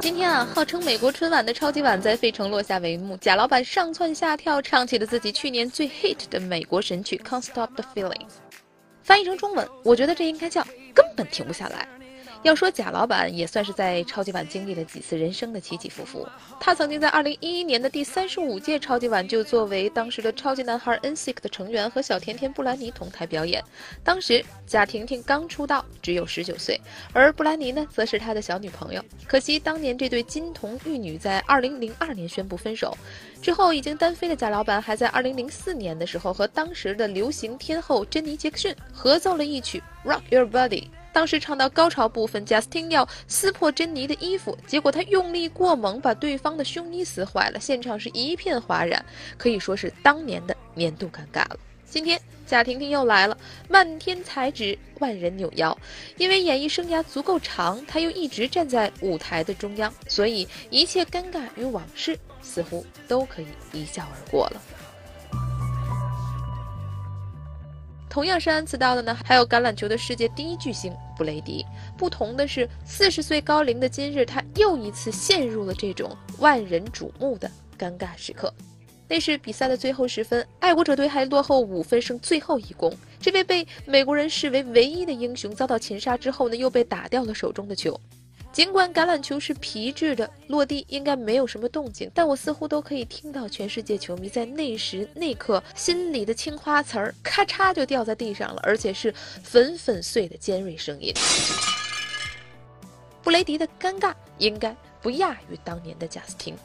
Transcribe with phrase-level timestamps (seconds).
[0.00, 8.26] 今天啊号称美国春晚的超级碗在费城落下帷幕贾老板上蹿下跳唱起了自己去年最 hit 的美国神曲 can't stop the feeling
[9.02, 11.86] 翻译成中文我觉得这应该叫根本停不下来
[12.42, 16.26] 要说贾老板也算是在超级碗经历了几次人生的起起伏伏。
[16.60, 23.62] 他曾经在2011年的第三十五届超级碗就作为当时的超级男孩 NSYNC 的成员和小甜甜布兰妮同台表演。
[24.04, 26.80] 当时贾婷婷刚出道，只有十九岁，
[27.12, 29.04] 而布兰妮呢，则是他的小女朋友。
[29.26, 32.96] 可惜当年这对金童玉女在2002年宣布分手
[33.42, 40.84] 之后，已经单飞的贾老板还在2004年的时候和当时的流行天后珍妮杰克逊合奏了一曲《Rock Your Body》。
[41.18, 49.04] 当时唱到高潮部分，贾斯汀要撕破珍妮的衣服，结果他用力过猛，把对方的胸衣撕坏了，现场是一片哗然，
[49.36, 51.58] 可以说是当年的年度尴尬了。
[51.90, 53.36] 今天贾婷婷又来了，
[53.68, 55.76] 漫天才纸，万人扭腰。
[56.18, 64.62] 因为演艺生涯足够长，她又一直站在舞台的中央，所以一切尴尬与往事似乎都可以一笑而过了。
[68.10, 71.64] 同样是安次到的呢，还有橄榄球的世界第一巨星布雷迪。
[71.96, 78.52] 不同的是，四十岁高龄的今日，他又一次陷入了这种万人瞩目的尴尬时刻。
[79.10, 82.92] 那是比赛的最后时分，爱国者队还落后五分，剩最后一攻。
[83.20, 87.98] 这位被美国人视为唯一的英雄遭到擒杀之后呢，又被打掉了手中的球。
[88.58, 101.14] 尽管橄榄球是皮质的，落地应该没有什么动静，但我似乎都可以听到全世界球迷在那时那刻心里的青花瓷儿咔嚓就掉在地上了，而且是粉粉碎的尖锐声音。
[103.22, 106.56] 布雷迪的尴尬应该不亚于当年的贾斯汀，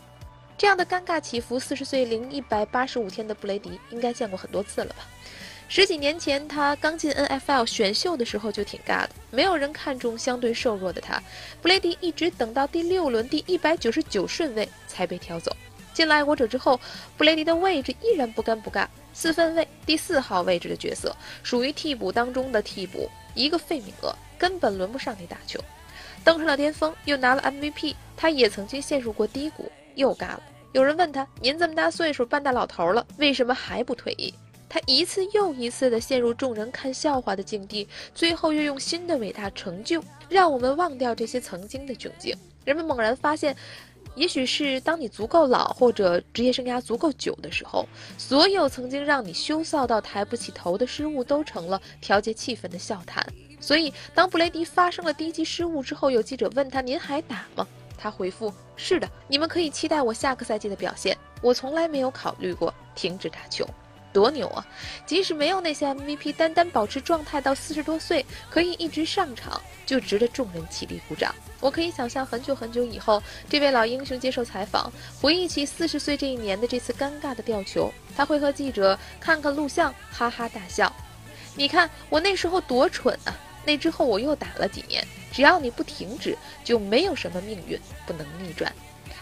[0.57, 5.07] 这样的尴尬起伏，四十岁零一百八十五天的布雷迪应该见过很多次了吧。
[5.75, 11.19] 十几年前，他刚进 NFL 选秀的时候就挺尬的，没有人看中相对瘦弱的他。
[11.63, 15.51] 布雷迪一直等到第六轮第一百九十九顺位才被挑走。
[15.91, 16.79] 进了爱国者之后，
[17.17, 18.85] 布雷迪的位置依然不尴不尬，
[19.15, 21.11] 四分位第四号位置的角色，
[21.41, 25.59] 属于替补当中的替补，一个费米厄，根本轮不上你打球。
[26.23, 30.43] 登上了巅峰，又拿了 MVP，他也曾经陷入过低谷，又尬了。
[30.73, 34.31] 有人问他：“您这么大岁数，半大老头了，为什么还不退役？”
[34.73, 42.35] 他一次又一次地陷入众人看笑话的境地，最后又用新的伟大成就让我们忘掉这些曾经的窘境。
[42.65, 43.55] 人们猛然发现，
[44.15, 53.23] 也许是当你足够老，或者职业生涯足够久的时候，所有曾经让你羞臊到抬不起头的失误，都成了调节气氛的笑谈。
[53.59, 61.15] 所以，当布雷迪发生了低级失误之后，有记者问他：“您还打吗？”他回复：“是的，你们可以期待我下个赛季的表现。
[61.43, 63.69] 我从来没有考虑过停止打球。”
[64.13, 64.65] 多牛啊！
[65.05, 71.33] 即使没有那些 MVP，单单保持状态到四十多岁，可以一直上场，就值得众人起立鼓掌。
[71.59, 80.93] 我可以想象很久很久以后，这位老英雄接受采访，回忆起四十岁这一年的这次尴尬的吊球，他会和记者看看录像，哈哈大笑。
[81.55, 83.35] 你看我那时候多蠢啊！
[83.65, 88.71] 那之后我又打了几年，只要你不停止，就没有什么命运不能逆转。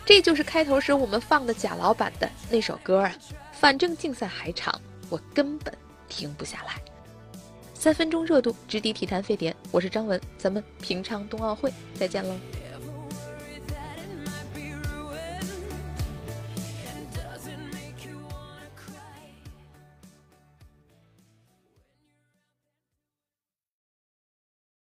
[0.05, 3.13] 这就是开头时我们放的贾老板的那首歌啊。
[3.51, 5.71] 反正竞赛还长，我根本
[6.09, 6.81] 停不下来。
[7.75, 9.55] 三分钟热度，直抵体坛沸点。
[9.71, 12.35] 我是张文，咱们平昌冬奥会再见喽。